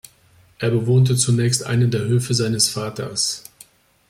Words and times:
Er 0.57 0.71
bewohnte 0.71 1.15
zunächst 1.15 1.63
einen 1.63 1.91
der 1.91 2.01
Höfe 2.01 2.33
seines 2.33 2.69
Vaters. 2.69 3.43